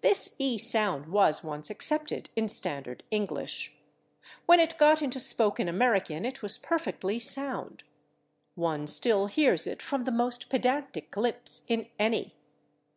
This 0.00 0.28
/e/ 0.38 0.60
sound 0.60 1.06
was 1.08 1.42
once 1.42 1.70
accepted 1.70 2.30
in 2.36 2.46
standard 2.46 3.02
English; 3.10 3.74
when 4.46 4.60
it 4.60 4.78
got 4.78 5.02
into 5.02 5.18
spoken 5.18 5.66
American 5.66 6.24
it 6.24 6.40
was 6.40 6.56
perfectly 6.56 7.18
sound; 7.18 7.82
one 8.54 8.86
still 8.86 9.26
hears 9.26 9.66
it 9.66 9.82
from 9.82 10.02
the 10.02 10.12
most 10.12 10.50
pedantic 10.50 11.16
lips 11.16 11.64
in 11.66 11.88
/any 11.98 12.30